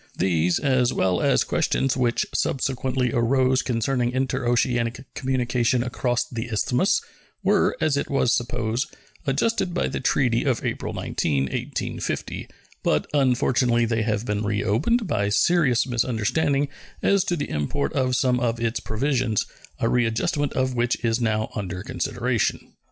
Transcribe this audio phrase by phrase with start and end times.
[0.17, 7.03] These, as well as questions which subsequently arose concerning interoceanic communication across the Isthmus,
[7.43, 8.87] were, as it was supposed,
[9.27, 12.47] adjusted by the treaty of April 19, 1850,
[12.81, 16.67] but, unfortunately, they have been reopened by serious misunderstanding
[17.03, 19.45] as to the import of some or its provisions,
[19.77, 22.73] a readjustment of which is now under consideration.